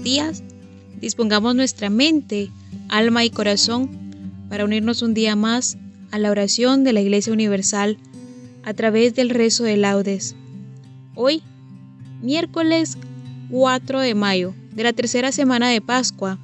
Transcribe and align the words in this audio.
Días. 0.00 0.42
Dispongamos 1.00 1.54
nuestra 1.54 1.90
mente, 1.90 2.50
alma 2.88 3.24
y 3.24 3.30
corazón 3.30 3.90
para 4.48 4.64
unirnos 4.64 5.02
un 5.02 5.12
día 5.12 5.36
más 5.36 5.76
a 6.12 6.18
la 6.18 6.30
oración 6.30 6.84
de 6.84 6.92
la 6.92 7.00
Iglesia 7.00 7.32
Universal 7.32 7.98
a 8.64 8.72
través 8.74 9.14
del 9.14 9.28
rezo 9.28 9.64
de 9.64 9.76
laudes. 9.76 10.36
Hoy, 11.14 11.42
miércoles 12.22 12.96
4 13.50 14.00
de 14.00 14.14
mayo 14.14 14.54
de 14.74 14.84
la 14.84 14.92
tercera 14.92 15.32
semana 15.32 15.68
de 15.68 15.80
Pascua, 15.80 16.38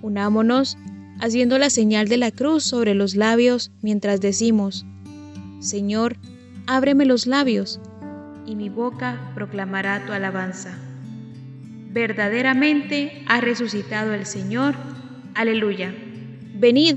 unámonos 0.00 0.76
haciendo 1.20 1.58
la 1.58 1.70
señal 1.70 2.08
de 2.08 2.16
la 2.16 2.32
cruz 2.32 2.64
sobre 2.64 2.94
los 2.94 3.14
labios 3.14 3.70
mientras 3.82 4.20
decimos, 4.20 4.84
Señor, 5.60 6.16
ábreme 6.66 7.04
los 7.04 7.26
labios, 7.26 7.78
y 8.46 8.56
mi 8.56 8.68
boca 8.68 9.30
proclamará 9.34 10.04
tu 10.04 10.12
alabanza. 10.12 10.76
Verdaderamente 11.92 13.22
ha 13.28 13.42
resucitado 13.42 14.14
el 14.14 14.24
Señor. 14.24 14.74
Aleluya. 15.34 15.94
Venid, 16.54 16.96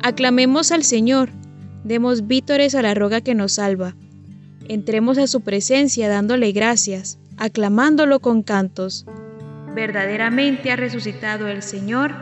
aclamemos 0.00 0.70
al 0.70 0.84
Señor, 0.84 1.30
demos 1.82 2.28
vítores 2.28 2.76
a 2.76 2.82
la 2.82 2.94
roga 2.94 3.20
que 3.20 3.34
nos 3.34 3.52
salva. 3.52 3.96
Entremos 4.68 5.18
a 5.18 5.26
su 5.26 5.40
presencia 5.40 6.08
dándole 6.08 6.52
gracias, 6.52 7.18
aclamándolo 7.36 8.20
con 8.20 8.42
cantos. 8.44 9.06
Verdaderamente 9.74 10.70
ha 10.70 10.76
resucitado 10.76 11.48
el 11.48 11.62
Señor. 11.62 12.12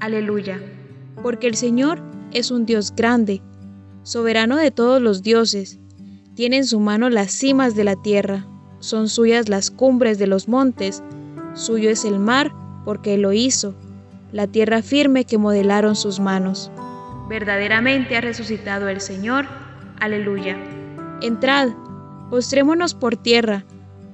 Aleluya. 0.00 0.60
Porque 1.22 1.48
el 1.48 1.54
Señor 1.54 2.00
es 2.32 2.50
un 2.50 2.64
Dios 2.64 2.94
grande, 2.96 3.42
soberano 4.04 4.56
de 4.56 4.70
todos 4.70 5.02
los 5.02 5.22
dioses. 5.22 5.78
Tiene 6.34 6.58
en 6.58 6.66
su 6.66 6.80
mano 6.80 7.10
las 7.10 7.32
cimas 7.32 7.74
de 7.74 7.84
la 7.84 7.96
tierra, 7.96 8.46
son 8.78 9.08
suyas 9.08 9.48
las 9.48 9.70
cumbres 9.70 10.18
de 10.18 10.28
los 10.28 10.48
montes, 10.48 11.02
Suyo 11.54 11.90
es 11.90 12.04
el 12.04 12.18
mar, 12.18 12.52
porque 12.84 13.14
Él 13.14 13.22
lo 13.22 13.32
hizo, 13.32 13.74
la 14.32 14.46
tierra 14.46 14.82
firme 14.82 15.24
que 15.24 15.38
modelaron 15.38 15.96
sus 15.96 16.20
manos. 16.20 16.70
Verdaderamente 17.28 18.16
ha 18.16 18.20
resucitado 18.20 18.88
el 18.88 19.00
Señor. 19.00 19.46
Aleluya. 20.00 20.56
Entrad, 21.20 21.70
postrémonos 22.30 22.94
por 22.94 23.16
tierra, 23.16 23.64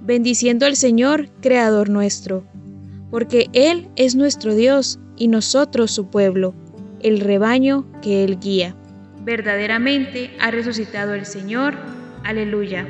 bendiciendo 0.00 0.66
al 0.66 0.76
Señor, 0.76 1.28
Creador 1.40 1.88
nuestro, 1.88 2.44
porque 3.10 3.48
Él 3.52 3.88
es 3.96 4.14
nuestro 4.14 4.54
Dios 4.54 4.98
y 5.16 5.28
nosotros 5.28 5.90
su 5.90 6.08
pueblo, 6.08 6.54
el 7.00 7.20
rebaño 7.20 7.86
que 8.02 8.24
Él 8.24 8.38
guía. 8.40 8.74
Verdaderamente 9.22 10.30
ha 10.40 10.50
resucitado 10.50 11.14
el 11.14 11.24
Señor. 11.24 11.74
Aleluya. 12.24 12.86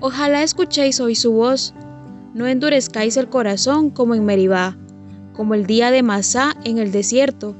Ojalá 0.00 0.42
escuchéis 0.42 1.00
hoy 1.00 1.14
su 1.14 1.32
voz 1.32 1.74
no 2.36 2.46
endurezcáis 2.46 3.16
el 3.16 3.30
corazón 3.30 3.88
como 3.88 4.14
en 4.14 4.26
Meribá, 4.26 4.76
como 5.32 5.54
el 5.54 5.64
día 5.64 5.90
de 5.90 6.02
Masá 6.02 6.54
en 6.64 6.76
el 6.76 6.92
desierto, 6.92 7.56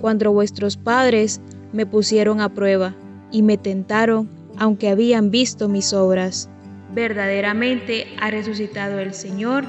cuando 0.00 0.30
vuestros 0.30 0.76
padres 0.76 1.40
me 1.72 1.84
pusieron 1.84 2.40
a 2.40 2.48
prueba 2.48 2.94
y 3.32 3.42
me 3.42 3.58
tentaron, 3.58 4.30
aunque 4.56 4.88
habían 4.88 5.32
visto 5.32 5.68
mis 5.68 5.92
obras. 5.92 6.48
Verdaderamente 6.94 8.06
ha 8.20 8.30
resucitado 8.30 9.00
el 9.00 9.14
Señor. 9.14 9.64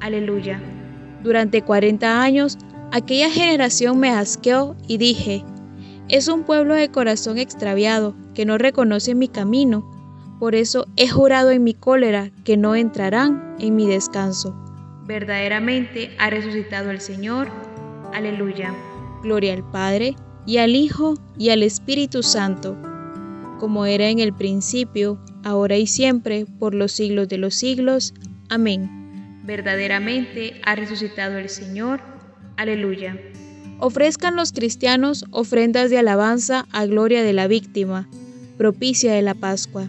Aleluya. 0.00 0.60
Durante 1.24 1.62
cuarenta 1.62 2.22
años 2.22 2.56
aquella 2.92 3.30
generación 3.30 3.98
me 3.98 4.10
asqueó 4.10 4.76
y 4.86 4.98
dije, 4.98 5.44
es 6.08 6.28
un 6.28 6.44
pueblo 6.44 6.74
de 6.74 6.88
corazón 6.88 7.36
extraviado 7.36 8.14
que 8.32 8.46
no 8.46 8.58
reconoce 8.58 9.16
mi 9.16 9.26
camino 9.26 9.90
por 10.38 10.54
eso 10.54 10.86
he 10.96 11.08
jurado 11.08 11.50
en 11.50 11.64
mi 11.64 11.74
cólera 11.74 12.30
que 12.44 12.56
no 12.56 12.74
entrarán 12.74 13.56
en 13.58 13.76
mi 13.76 13.86
descanso. 13.86 14.54
Verdaderamente 15.06 16.14
ha 16.18 16.30
resucitado 16.30 16.90
el 16.90 17.00
Señor. 17.00 17.48
Aleluya. 18.12 18.74
Gloria 19.22 19.54
al 19.54 19.68
Padre, 19.70 20.16
y 20.46 20.58
al 20.58 20.76
Hijo, 20.76 21.14
y 21.38 21.50
al 21.50 21.62
Espíritu 21.62 22.22
Santo, 22.22 22.76
como 23.58 23.86
era 23.86 24.08
en 24.08 24.18
el 24.18 24.32
principio, 24.34 25.18
ahora 25.42 25.76
y 25.76 25.86
siempre, 25.86 26.46
por 26.58 26.74
los 26.74 26.92
siglos 26.92 27.28
de 27.28 27.38
los 27.38 27.54
siglos. 27.54 28.14
Amén. 28.48 29.40
Verdaderamente 29.44 30.60
ha 30.64 30.74
resucitado 30.74 31.38
el 31.38 31.48
Señor. 31.48 32.00
Aleluya. 32.56 33.18
Ofrezcan 33.78 34.36
los 34.36 34.52
cristianos 34.52 35.24
ofrendas 35.30 35.90
de 35.90 35.98
alabanza 35.98 36.66
a 36.70 36.86
gloria 36.86 37.22
de 37.22 37.32
la 37.32 37.46
víctima, 37.48 38.08
propicia 38.56 39.12
de 39.12 39.22
la 39.22 39.34
Pascua. 39.34 39.88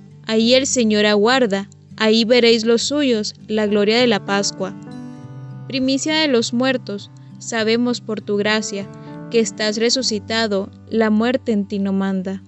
Ahí 0.31 0.53
el 0.53 0.65
Señor 0.65 1.05
aguarda, 1.07 1.67
ahí 1.97 2.23
veréis 2.23 2.63
los 2.63 2.83
suyos, 2.83 3.35
la 3.49 3.67
gloria 3.67 3.99
de 3.99 4.07
la 4.07 4.23
Pascua. 4.23 4.73
Primicia 5.67 6.21
de 6.21 6.29
los 6.29 6.53
muertos, 6.53 7.11
sabemos 7.37 7.99
por 7.99 8.21
tu 8.21 8.37
gracia 8.37 8.87
que 9.29 9.41
estás 9.41 9.75
resucitado, 9.75 10.71
la 10.89 11.09
muerte 11.09 11.51
en 11.51 11.67
ti 11.67 11.79
no 11.79 11.91
manda. 11.91 12.41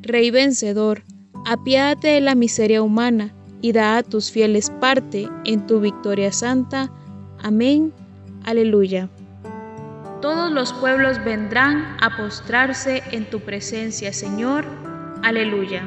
Rey 0.00 0.30
vencedor, 0.30 1.02
apiádate 1.44 2.08
de 2.08 2.20
la 2.22 2.34
miseria 2.34 2.80
humana 2.80 3.34
y 3.60 3.72
da 3.72 3.98
a 3.98 4.02
tus 4.02 4.30
fieles 4.30 4.72
parte 4.80 5.28
en 5.44 5.66
tu 5.66 5.80
victoria 5.80 6.32
santa. 6.32 6.90
Amén. 7.42 7.92
Aleluya. 8.46 9.10
Todos 10.22 10.50
los 10.50 10.72
pueblos 10.72 11.22
vendrán 11.22 11.98
a 12.00 12.16
postrarse 12.16 13.02
en 13.12 13.28
tu 13.28 13.40
presencia, 13.40 14.10
Señor. 14.14 14.64
Aleluya. 15.22 15.86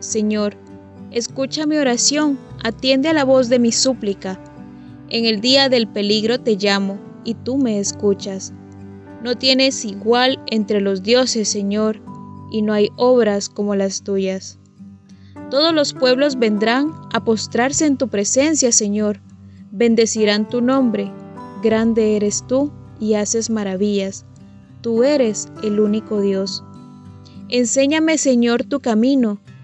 Señor, 0.00 0.56
escucha 1.10 1.66
mi 1.66 1.76
oración, 1.76 2.38
atiende 2.64 3.08
a 3.08 3.12
la 3.12 3.24
voz 3.24 3.48
de 3.48 3.58
mi 3.58 3.70
súplica. 3.70 4.42
En 5.10 5.26
el 5.26 5.40
día 5.40 5.68
del 5.68 5.86
peligro 5.86 6.40
te 6.40 6.56
llamo, 6.56 6.98
y 7.24 7.34
tú 7.34 7.58
me 7.58 7.78
escuchas. 7.78 8.54
No 9.22 9.36
tienes 9.36 9.84
igual 9.84 10.42
entre 10.46 10.80
los 10.80 11.02
dioses, 11.02 11.48
Señor, 11.48 12.00
y 12.50 12.62
no 12.62 12.72
hay 12.72 12.88
obras 12.96 13.50
como 13.50 13.74
las 13.74 14.02
tuyas. 14.02 14.58
Todos 15.50 15.74
los 15.74 15.92
pueblos 15.92 16.38
vendrán 16.38 16.92
a 17.12 17.22
postrarse 17.22 17.84
en 17.84 17.98
tu 17.98 18.08
presencia, 18.08 18.72
Señor. 18.72 19.20
Bendecirán 19.70 20.48
tu 20.48 20.62
nombre. 20.62 21.12
Grande 21.62 22.16
eres 22.16 22.44
tú 22.46 22.72
y 22.98 23.14
haces 23.14 23.50
maravillas. 23.50 24.24
Tú 24.80 25.02
eres 25.02 25.48
el 25.62 25.78
único 25.80 26.20
Dios. 26.20 26.64
Enséñame, 27.48 28.16
Señor, 28.16 28.64
tu 28.64 28.80
camino, 28.80 29.40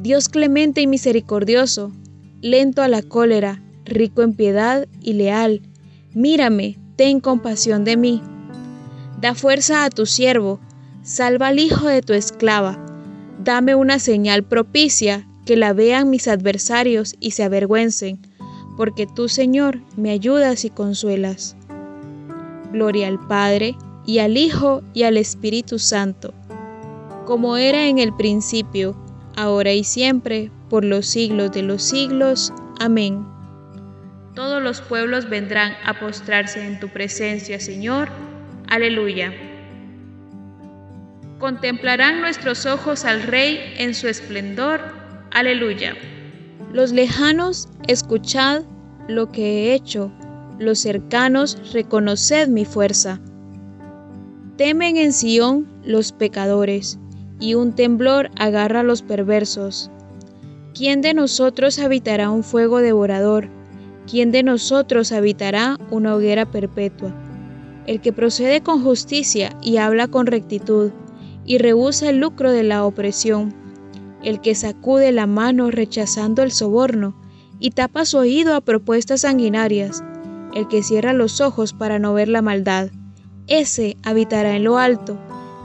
Dios 0.00 0.28
clemente 0.28 0.80
y 0.80 0.86
misericordioso, 0.86 1.92
lento 2.40 2.82
a 2.82 2.88
la 2.88 3.02
cólera, 3.02 3.62
rico 3.84 4.22
en 4.22 4.34
piedad 4.34 4.86
y 5.00 5.14
leal, 5.14 5.60
mírame, 6.14 6.78
ten 6.94 7.18
compasión 7.18 7.84
de 7.84 7.96
mí. 7.96 8.22
Da 9.20 9.34
fuerza 9.34 9.84
a 9.84 9.90
tu 9.90 10.06
siervo, 10.06 10.60
salva 11.02 11.48
al 11.48 11.58
hijo 11.58 11.86
de 11.86 12.02
tu 12.02 12.12
esclava 12.12 12.84
Dame 13.42 13.74
una 13.74 13.98
señal 13.98 14.44
propicia, 14.44 15.26
que 15.46 15.56
la 15.56 15.72
vean 15.72 16.10
mis 16.10 16.28
adversarios 16.28 17.14
y 17.18 17.30
se 17.30 17.42
avergüencen, 17.42 18.20
porque 18.76 19.06
tú, 19.06 19.28
Señor, 19.28 19.80
me 19.96 20.10
ayudas 20.10 20.64
y 20.64 20.70
consuelas. 20.70 21.56
Gloria 22.72 23.08
al 23.08 23.18
Padre, 23.26 23.76
y 24.04 24.18
al 24.18 24.36
Hijo, 24.36 24.82
y 24.92 25.04
al 25.04 25.16
Espíritu 25.16 25.78
Santo, 25.78 26.34
como 27.26 27.56
era 27.56 27.86
en 27.86 27.98
el 27.98 28.14
principio, 28.14 28.96
ahora 29.38 29.72
y 29.72 29.84
siempre, 29.84 30.50
por 30.68 30.84
los 30.84 31.06
siglos 31.06 31.52
de 31.52 31.62
los 31.62 31.82
siglos. 31.82 32.52
Amén. 32.80 33.24
Todos 34.34 34.62
los 34.62 34.80
pueblos 34.80 35.28
vendrán 35.28 35.74
a 35.84 35.98
postrarse 35.98 36.66
en 36.66 36.80
tu 36.80 36.88
presencia, 36.88 37.60
Señor. 37.60 38.08
Aleluya. 38.68 39.32
Contemplarán 41.38 42.20
nuestros 42.20 42.66
ojos 42.66 43.04
al 43.04 43.22
Rey 43.22 43.74
en 43.78 43.94
su 43.94 44.08
esplendor. 44.08 44.80
Aleluya. 45.30 45.94
Los 46.72 46.90
lejanos, 46.90 47.68
escuchad 47.86 48.62
lo 49.08 49.30
que 49.30 49.42
he 49.42 49.74
hecho. 49.74 50.10
Los 50.58 50.80
cercanos, 50.80 51.72
reconoced 51.72 52.48
mi 52.48 52.64
fuerza. 52.64 53.20
Temen 54.56 54.96
en 54.96 55.12
Sión 55.12 55.68
los 55.84 56.10
pecadores, 56.10 56.98
y 57.40 57.54
un 57.54 57.74
temblor 57.74 58.30
agarra 58.36 58.80
a 58.80 58.84
los 58.84 59.02
perversos. 59.02 59.90
¿Quién 60.74 61.00
de 61.00 61.14
nosotros 61.14 61.78
habitará 61.78 62.30
un 62.30 62.44
fuego 62.44 62.78
devorador? 62.78 63.48
¿Quién 64.10 64.32
de 64.32 64.42
nosotros 64.42 65.12
habitará 65.12 65.76
una 65.90 66.14
hoguera 66.14 66.50
perpetua? 66.50 67.14
El 67.86 68.00
que 68.00 68.12
procede 68.12 68.62
con 68.62 68.82
justicia 68.82 69.56
y 69.62 69.78
habla 69.78 70.08
con 70.08 70.26
rectitud, 70.26 70.90
y 71.44 71.58
rehúsa 71.58 72.10
el 72.10 72.18
lucro 72.18 72.52
de 72.52 72.62
la 72.62 72.84
opresión, 72.84 73.54
el 74.22 74.40
que 74.40 74.54
sacude 74.54 75.12
la 75.12 75.26
mano 75.26 75.70
rechazando 75.70 76.42
el 76.42 76.52
soborno 76.52 77.18
y 77.58 77.70
tapa 77.70 78.04
su 78.04 78.18
oído 78.18 78.54
a 78.54 78.60
propuestas 78.60 79.22
sanguinarias, 79.22 80.04
el 80.54 80.68
que 80.68 80.82
cierra 80.82 81.12
los 81.12 81.40
ojos 81.40 81.72
para 81.72 81.98
no 81.98 82.14
ver 82.14 82.28
la 82.28 82.42
maldad, 82.42 82.90
ese 83.46 83.96
habitará 84.04 84.56
en 84.56 84.64
lo 84.64 84.78
alto, 84.78 85.18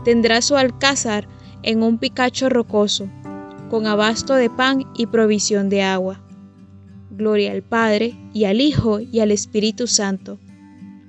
tendrá 0.05 0.41
su 0.41 0.55
alcázar 0.55 1.27
en 1.63 1.83
un 1.83 1.97
picacho 1.97 2.49
rocoso, 2.49 3.09
con 3.69 3.87
abasto 3.87 4.35
de 4.35 4.49
pan 4.49 4.85
y 4.95 5.07
provisión 5.07 5.69
de 5.69 5.81
agua. 5.81 6.21
Gloria 7.09 7.51
al 7.51 7.63
Padre, 7.63 8.15
y 8.33 8.45
al 8.45 8.61
Hijo, 8.61 8.99
y 8.99 9.19
al 9.19 9.31
Espíritu 9.31 9.87
Santo 9.87 10.39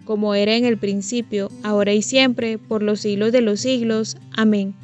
como 0.05 0.35
era 0.35 0.55
en 0.55 0.65
el 0.65 0.77
principio, 0.77 1.51
ahora 1.63 1.93
y 1.93 2.03
siempre, 2.03 2.59
por 2.59 2.83
los 2.83 3.01
siglos 3.01 3.33
de 3.33 3.41
los 3.41 3.61
siglos. 3.61 4.17
Amén. 4.37 4.75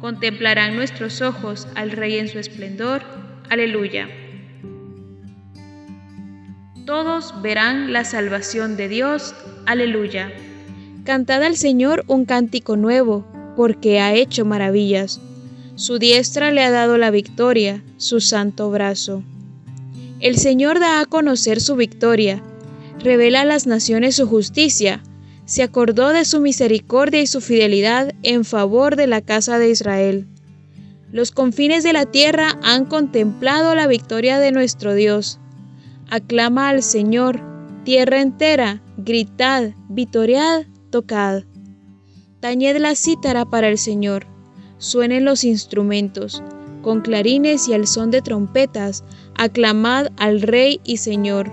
Contemplarán 0.00 0.76
nuestros 0.76 1.20
ojos 1.20 1.68
al 1.74 1.90
Rey 1.90 2.18
en 2.18 2.28
su 2.28 2.38
esplendor. 2.38 3.02
Aleluya. 3.48 4.08
Todos 6.86 7.40
verán 7.42 7.92
la 7.92 8.04
salvación 8.04 8.76
de 8.76 8.88
Dios. 8.88 9.34
Aleluya. 9.66 10.32
Cantad 11.04 11.42
al 11.42 11.56
Señor 11.56 12.04
un 12.08 12.24
cántico 12.24 12.76
nuevo, 12.76 13.26
porque 13.56 14.00
ha 14.00 14.14
hecho 14.14 14.44
maravillas. 14.44 15.20
Su 15.74 15.98
diestra 15.98 16.50
le 16.50 16.62
ha 16.62 16.70
dado 16.70 16.98
la 16.98 17.10
victoria, 17.10 17.82
su 17.96 18.20
santo 18.20 18.70
brazo. 18.70 19.22
El 20.20 20.36
Señor 20.36 20.80
da 20.80 21.00
a 21.00 21.06
conocer 21.06 21.60
su 21.60 21.76
victoria 21.76 22.42
revela 23.02 23.42
a 23.42 23.44
las 23.44 23.66
naciones 23.66 24.16
su 24.16 24.26
justicia, 24.26 25.02
se 25.44 25.62
acordó 25.62 26.10
de 26.10 26.24
su 26.24 26.40
misericordia 26.40 27.20
y 27.20 27.26
su 27.26 27.40
fidelidad 27.40 28.14
en 28.22 28.44
favor 28.44 28.96
de 28.96 29.06
la 29.06 29.20
casa 29.20 29.58
de 29.58 29.70
Israel. 29.70 30.26
Los 31.10 31.32
confines 31.32 31.82
de 31.82 31.92
la 31.92 32.06
tierra 32.06 32.58
han 32.62 32.84
contemplado 32.84 33.74
la 33.74 33.88
victoria 33.88 34.38
de 34.38 34.52
nuestro 34.52 34.94
Dios. 34.94 35.40
Aclama 36.08 36.68
al 36.68 36.84
Señor, 36.84 37.40
tierra 37.84 38.20
entera, 38.20 38.80
gritad, 38.96 39.70
vitoread, 39.88 40.66
tocad. 40.90 41.42
Tañed 42.40 42.78
la 42.78 42.94
cítara 42.94 43.44
para 43.44 43.68
el 43.68 43.78
Señor, 43.78 44.26
suenen 44.78 45.24
los 45.24 45.44
instrumentos, 45.44 46.42
con 46.82 47.02
clarines 47.02 47.68
y 47.68 47.74
al 47.74 47.86
son 47.86 48.10
de 48.10 48.22
trompetas, 48.22 49.04
aclamad 49.36 50.08
al 50.16 50.40
Rey 50.40 50.80
y 50.84 50.96
Señor 50.96 51.50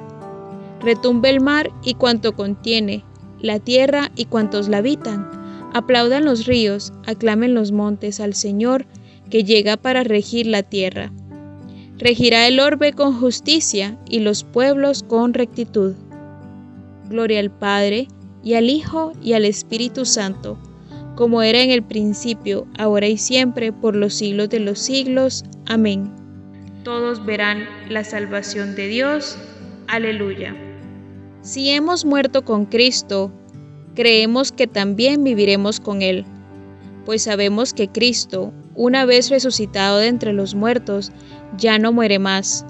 Retumbe 0.81 1.29
el 1.29 1.41
mar 1.41 1.71
y 1.83 1.95
cuanto 1.95 2.35
contiene, 2.35 3.03
la 3.41 3.59
tierra 3.59 4.11
y 4.15 4.25
cuantos 4.25 4.69
la 4.69 4.77
habitan. 4.77 5.29
Aplaudan 5.73 6.25
los 6.25 6.45
ríos, 6.45 6.93
aclamen 7.05 7.53
los 7.53 7.71
montes 7.71 8.19
al 8.19 8.33
Señor, 8.33 8.85
que 9.29 9.43
llega 9.43 9.75
para 9.77 10.03
regir 10.03 10.47
la 10.47 10.63
tierra. 10.63 11.11
Regirá 11.97 12.47
el 12.47 12.59
orbe 12.59 12.93
con 12.93 13.19
justicia 13.19 13.97
y 14.07 14.19
los 14.19 14.43
pueblos 14.43 15.03
con 15.03 15.33
rectitud. 15.33 15.93
Gloria 17.09 17.39
al 17.39 17.51
Padre, 17.51 18.07
y 18.43 18.53
al 18.53 18.69
Hijo, 18.69 19.13
y 19.21 19.33
al 19.33 19.45
Espíritu 19.45 20.05
Santo, 20.05 20.57
como 21.17 21.41
era 21.41 21.61
en 21.61 21.71
el 21.71 21.83
principio, 21.83 22.67
ahora 22.77 23.07
y 23.07 23.17
siempre, 23.17 23.73
por 23.73 23.95
los 23.95 24.13
siglos 24.13 24.49
de 24.49 24.59
los 24.59 24.77
siglos. 24.77 25.43
Amén. 25.65 26.13
Todos 26.83 27.25
verán 27.25 27.67
la 27.89 28.03
salvación 28.03 28.75
de 28.75 28.87
Dios. 28.87 29.35
Aleluya. 29.87 30.55
Si 31.41 31.71
hemos 31.71 32.05
muerto 32.05 32.45
con 32.45 32.65
Cristo, 32.65 33.31
creemos 33.95 34.51
que 34.51 34.67
también 34.67 35.23
viviremos 35.23 35.79
con 35.79 36.03
Él, 36.03 36.23
pues 37.03 37.23
sabemos 37.23 37.73
que 37.73 37.87
Cristo, 37.87 38.53
una 38.75 39.05
vez 39.05 39.31
resucitado 39.31 39.97
de 39.97 40.07
entre 40.07 40.33
los 40.33 40.53
muertos, 40.53 41.11
ya 41.57 41.79
no 41.79 41.91
muere 41.91 42.19
más. 42.19 42.63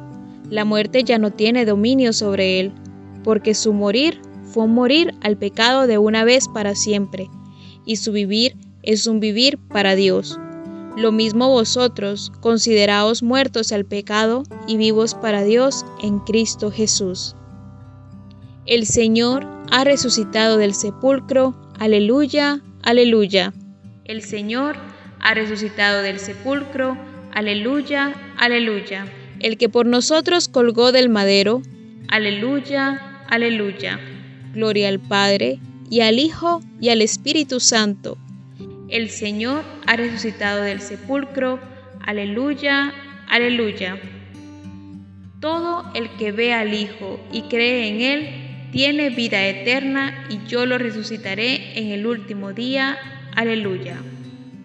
La 0.49 0.63
muerte 0.63 1.03
ya 1.03 1.17
no 1.17 1.31
tiene 1.31 1.65
dominio 1.65 2.13
sobre 2.13 2.61
Él, 2.61 2.71
porque 3.25 3.53
su 3.53 3.73
morir 3.73 4.21
fue 4.45 4.67
morir 4.67 5.13
al 5.21 5.35
pecado 5.35 5.85
de 5.85 5.97
una 5.97 6.23
vez 6.23 6.47
para 6.47 6.75
siempre, 6.75 7.29
y 7.87 7.95
su 7.95 8.11
vivir 8.11 8.55
es 8.83 9.07
un 9.07 9.19
vivir 9.19 9.57
para 9.57 9.95
Dios. 9.95 10.37
Lo 10.95 11.11
mismo 11.11 11.49
vosotros, 11.49 12.31
consideraos 12.41 13.23
muertos 13.23 13.71
al 13.71 13.85
pecado 13.85 14.43
y 14.67 14.77
vivos 14.77 15.15
para 15.15 15.43
Dios 15.43 15.85
en 16.03 16.19
Cristo 16.19 16.69
Jesús. 16.69 17.35
El 18.65 18.85
Señor 18.85 19.47
ha 19.71 19.83
resucitado 19.83 20.57
del 20.57 20.73
sepulcro. 20.73 21.55
Aleluya, 21.79 22.61
aleluya. 22.83 23.53
El 24.05 24.21
Señor 24.21 24.75
ha 25.19 25.33
resucitado 25.33 26.01
del 26.01 26.19
sepulcro. 26.19 26.97
Aleluya, 27.33 28.13
aleluya. 28.37 29.05
El 29.39 29.57
que 29.57 29.69
por 29.69 29.85
nosotros 29.85 30.47
colgó 30.47 30.91
del 30.91 31.09
madero. 31.09 31.61
Aleluya, 32.07 33.23
aleluya. 33.29 33.99
Gloria 34.53 34.89
al 34.89 34.99
Padre, 34.99 35.59
y 35.89 36.01
al 36.01 36.19
Hijo, 36.19 36.61
y 36.79 36.89
al 36.89 37.01
Espíritu 37.01 37.59
Santo. 37.59 38.17
El 38.89 39.09
Señor 39.09 39.63
ha 39.85 39.95
resucitado 39.95 40.63
del 40.63 40.81
sepulcro. 40.81 41.59
Aleluya, 42.01 42.93
aleluya. 43.29 43.99
Todo 45.39 45.83
el 45.93 46.09
que 46.17 46.31
ve 46.31 46.53
al 46.53 46.73
Hijo 46.73 47.19
y 47.31 47.43
cree 47.43 47.89
en 47.89 48.01
Él 48.01 48.69
tiene 48.71 49.09
vida 49.09 49.45
eterna 49.45 50.27
y 50.29 50.39
yo 50.47 50.65
lo 50.65 50.77
resucitaré 50.77 51.77
en 51.79 51.91
el 51.91 52.05
último 52.05 52.53
día. 52.53 52.97
Aleluya. 53.35 54.01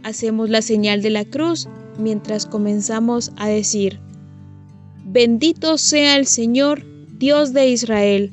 Hacemos 0.03 0.51
la 0.51 0.63
señal 0.63 1.03
de 1.03 1.11
la 1.11 1.25
cruz 1.25 1.69
mientras 1.99 2.47
comenzamos 2.47 3.33
a 3.37 3.49
decir, 3.49 4.01
Bendito 5.05 5.79
sea 5.79 6.17
el 6.17 6.27
Señor, 6.27 6.85
Dios 7.19 7.53
de 7.53 7.69
Israel, 7.69 8.33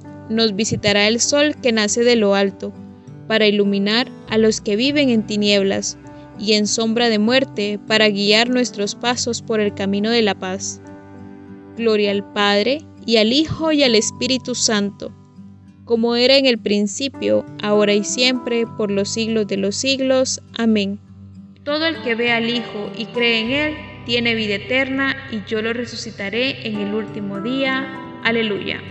nos 0.31 0.55
visitará 0.55 1.07
el 1.07 1.19
sol 1.19 1.55
que 1.61 1.71
nace 1.71 2.03
de 2.03 2.15
lo 2.15 2.35
alto, 2.35 2.73
para 3.27 3.47
iluminar 3.47 4.09
a 4.29 4.37
los 4.37 4.61
que 4.61 4.75
viven 4.75 5.09
en 5.09 5.25
tinieblas 5.25 5.97
y 6.39 6.53
en 6.53 6.67
sombra 6.67 7.09
de 7.09 7.19
muerte, 7.19 7.79
para 7.87 8.09
guiar 8.09 8.49
nuestros 8.49 8.95
pasos 8.95 9.41
por 9.41 9.59
el 9.59 9.73
camino 9.73 10.09
de 10.09 10.21
la 10.21 10.35
paz. 10.35 10.81
Gloria 11.77 12.11
al 12.11 12.23
Padre, 12.33 12.81
y 13.05 13.17
al 13.17 13.33
Hijo, 13.33 13.71
y 13.71 13.83
al 13.83 13.95
Espíritu 13.95 14.55
Santo, 14.55 15.13
como 15.85 16.15
era 16.15 16.37
en 16.37 16.45
el 16.45 16.57
principio, 16.57 17.45
ahora 17.61 17.93
y 17.93 18.03
siempre, 18.03 18.65
por 18.77 18.91
los 18.91 19.09
siglos 19.09 19.47
de 19.47 19.57
los 19.57 19.75
siglos. 19.75 20.41
Amén. 20.57 20.99
Todo 21.63 21.85
el 21.85 22.01
que 22.01 22.15
ve 22.15 22.31
al 22.31 22.49
Hijo 22.49 22.91
y 22.97 23.05
cree 23.07 23.39
en 23.39 23.51
Él, 23.51 23.77
tiene 24.05 24.35
vida 24.35 24.55
eterna, 24.55 25.15
y 25.31 25.41
yo 25.49 25.61
lo 25.61 25.73
resucitaré 25.73 26.65
en 26.67 26.77
el 26.77 26.93
último 26.93 27.41
día. 27.41 27.87
Aleluya. 28.23 28.81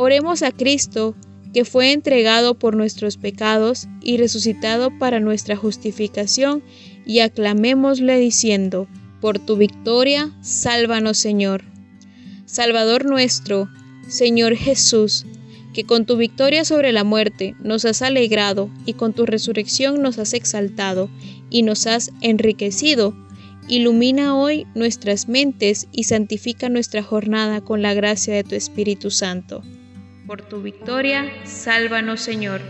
Oremos 0.00 0.44
a 0.44 0.52
Cristo, 0.52 1.16
que 1.52 1.64
fue 1.64 1.92
entregado 1.92 2.56
por 2.56 2.76
nuestros 2.76 3.16
pecados 3.16 3.88
y 4.00 4.16
resucitado 4.16 4.96
para 4.96 5.18
nuestra 5.18 5.56
justificación, 5.56 6.62
y 7.04 7.18
aclamémosle 7.18 8.16
diciendo, 8.20 8.86
por 9.20 9.40
tu 9.40 9.56
victoria, 9.56 10.32
sálvanos 10.40 11.18
Señor. 11.18 11.64
Salvador 12.46 13.06
nuestro, 13.06 13.68
Señor 14.06 14.54
Jesús, 14.54 15.26
que 15.74 15.82
con 15.82 16.06
tu 16.06 16.16
victoria 16.16 16.64
sobre 16.64 16.92
la 16.92 17.02
muerte 17.02 17.56
nos 17.58 17.84
has 17.84 18.00
alegrado 18.00 18.70
y 18.86 18.92
con 18.92 19.12
tu 19.14 19.26
resurrección 19.26 20.00
nos 20.00 20.20
has 20.20 20.32
exaltado 20.32 21.10
y 21.50 21.62
nos 21.62 21.88
has 21.88 22.12
enriquecido, 22.20 23.16
ilumina 23.66 24.36
hoy 24.36 24.64
nuestras 24.76 25.26
mentes 25.26 25.88
y 25.90 26.04
santifica 26.04 26.68
nuestra 26.68 27.02
jornada 27.02 27.62
con 27.62 27.82
la 27.82 27.94
gracia 27.94 28.32
de 28.32 28.44
tu 28.44 28.54
Espíritu 28.54 29.10
Santo. 29.10 29.64
Por 30.28 30.42
tu 30.42 30.62
victoria, 30.62 31.26
sálvanos 31.44 32.20
Señor. 32.20 32.60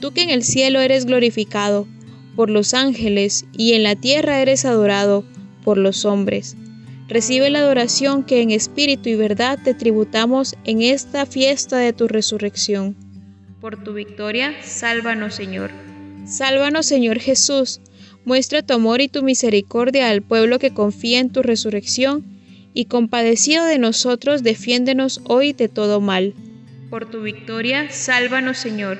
Tú 0.00 0.12
que 0.12 0.22
en 0.22 0.30
el 0.30 0.44
cielo 0.44 0.78
eres 0.78 1.04
glorificado 1.04 1.88
por 2.36 2.48
los 2.48 2.74
ángeles 2.74 3.44
y 3.52 3.72
en 3.72 3.82
la 3.82 3.96
tierra 3.96 4.40
eres 4.40 4.64
adorado 4.64 5.24
por 5.64 5.78
los 5.78 6.04
hombres 6.04 6.56
Recibe 7.10 7.50
la 7.50 7.58
adoración 7.58 8.22
que 8.22 8.40
en 8.40 8.52
espíritu 8.52 9.08
y 9.08 9.16
verdad 9.16 9.58
te 9.64 9.74
tributamos 9.74 10.54
en 10.62 10.80
esta 10.80 11.26
fiesta 11.26 11.76
de 11.76 11.92
tu 11.92 12.06
resurrección. 12.06 12.94
Por 13.60 13.82
tu 13.82 13.94
victoria, 13.94 14.54
sálvanos 14.62 15.34
Señor. 15.34 15.72
Sálvanos 16.24 16.86
Señor 16.86 17.18
Jesús. 17.18 17.80
Muestra 18.24 18.62
tu 18.62 18.74
amor 18.74 19.00
y 19.00 19.08
tu 19.08 19.24
misericordia 19.24 20.08
al 20.08 20.22
pueblo 20.22 20.60
que 20.60 20.72
confía 20.72 21.18
en 21.18 21.30
tu 21.30 21.42
resurrección 21.42 22.24
y 22.74 22.84
compadecido 22.84 23.64
de 23.64 23.80
nosotros, 23.80 24.44
defiéndenos 24.44 25.20
hoy 25.24 25.52
de 25.52 25.68
todo 25.68 26.00
mal. 26.00 26.32
Por 26.90 27.08
tu 27.08 27.22
victoria, 27.22 27.90
sálvanos 27.90 28.58
Señor. 28.58 28.98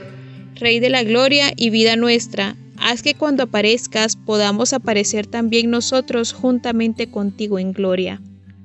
Rey 0.54 0.80
de 0.80 0.90
la 0.90 1.02
gloria 1.02 1.52
y 1.56 1.70
vida 1.70 1.97
nuestra, 1.97 2.56
Haz 2.82 3.02
que 3.02 3.14
cuando 3.14 3.42
aparezcas 3.42 4.16
podamos 4.16 4.73
aparecer 4.73 5.26
también 5.26 5.70
nosotros 5.70 6.32
juntamente 6.32 7.11
contigo 7.11 7.59
en 7.59 7.75
gloria. 7.75 8.23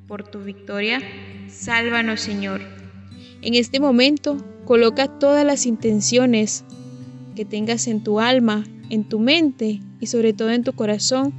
Por 0.08 0.24
tu 0.24 0.40
victoria, 0.40 1.02
sálvanos 1.50 2.22
Señor. 2.22 2.62
En 3.42 3.56
este 3.56 3.82
momento, 3.82 4.38
coloca 4.64 5.20
todas 5.20 5.46
las 5.46 5.66
intenciones 5.66 6.64
que 7.36 7.44
tengas 7.44 7.88
en 7.88 8.04
tu 8.04 8.22
alma, 8.22 8.64
en 8.90 9.04
tu 9.04 9.20
mente 9.20 9.82
y 10.00 10.08
sobre 10.08 10.32
todo 10.32 10.52
en 10.52 10.64
tu 10.64 10.72
corazón, 10.72 11.34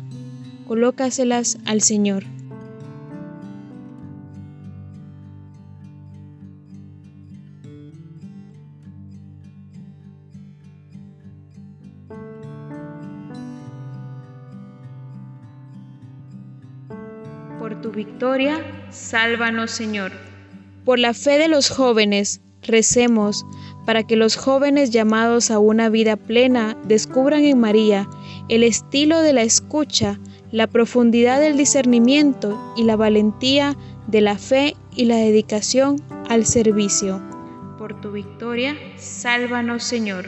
colócaselas 0.66 1.57
al 1.64 1.81
Señor. 1.81 2.25
Por 17.66 17.82
tu 17.82 17.90
victoria, 17.90 18.64
sálvanos 18.90 19.73
Señor. 19.73 20.12
Por 20.85 21.00
la 21.00 21.14
fe 21.14 21.37
de 21.37 21.49
los 21.49 21.68
jóvenes, 21.68 22.40
recemos 22.62 23.44
para 23.85 24.04
que 24.04 24.14
los 24.14 24.37
jóvenes 24.37 24.92
llamados 24.92 25.50
a 25.50 25.58
una 25.58 25.88
vida 25.88 26.14
plena 26.14 26.76
descubran 26.85 27.42
en 27.42 27.58
María 27.58 28.08
el 28.49 28.62
estilo 28.62 29.20
de 29.20 29.32
la 29.32 29.42
escucha, 29.42 30.20
la 30.52 30.68
profundidad 30.68 31.40
del 31.40 31.56
discernimiento 31.56 32.56
y 32.76 32.85
la 32.85 32.94
valentía 32.94 33.76
de 34.06 34.20
la 34.20 34.38
fe 34.38 34.76
y 34.94 35.06
la 35.06 35.16
dedicación 35.16 36.00
al 36.28 36.46
servicio. 36.46 37.20
Por 37.78 38.00
tu 38.00 38.12
victoria, 38.12 38.76
sálvanos 38.96 39.82
Señor. 39.82 40.26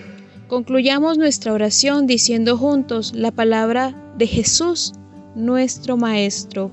Concluyamos 0.48 1.18
nuestra 1.18 1.52
oración 1.52 2.08
diciendo 2.08 2.58
juntos 2.58 3.12
la 3.14 3.30
palabra 3.30 3.94
de 4.16 4.26
Jesús, 4.26 4.92
nuestro 5.36 5.96
Maestro. 5.96 6.72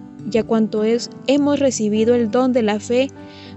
ya 0.27 0.43
cuanto 0.43 0.83
es, 0.83 1.09
hemos 1.27 1.59
recibido 1.59 2.15
el 2.15 2.31
don 2.31 2.53
de 2.53 2.63
la 2.63 2.79
fe, 2.79 3.09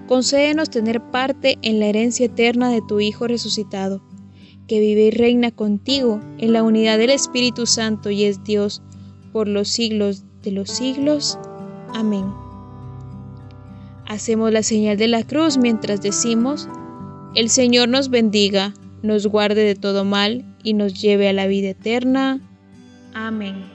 concédenos 0.07 0.71
tener 0.71 1.01
parte 1.01 1.59
en 1.63 1.81
la 1.81 1.87
herencia 1.87 2.27
eterna 2.27 2.71
de 2.71 2.83
tu 2.87 3.01
Hijo 3.01 3.27
resucitado, 3.27 4.03
que 4.67 4.81
vive 4.81 5.07
y 5.07 5.11
reina 5.11 5.51
contigo 5.51 6.21
en 6.39 6.53
la 6.53 6.63
unidad 6.63 6.99
del 6.99 7.11
Espíritu 7.11 7.67
Santo 7.67 8.11
y 8.11 8.25
es 8.25 8.43
Dios 8.45 8.83
por 9.33 9.49
los 9.49 9.69
siglos 9.69 10.25
de 10.43 10.53
los 10.53 10.71
siglos. 10.71 11.39
Amén. 11.93 12.25
Hacemos 14.07 14.53
la 14.53 14.63
señal 14.63 14.97
de 14.97 15.09
la 15.09 15.25
cruz 15.25 15.59
mientras 15.59 16.03
decimos, 16.03 16.69
el 17.35 17.51
Señor 17.51 17.89
nos 17.89 18.11
bendiga, 18.11 18.75
nos 19.03 19.27
guarde 19.27 19.65
de 19.65 19.75
todo 19.75 20.05
mal 20.05 20.45
y 20.63 20.75
nos 20.75 21.01
lleve 21.01 21.29
a 21.29 21.33
la 21.33 21.47
vida 21.47 21.71
eterna. 21.71 22.41
Amén. 23.13 23.74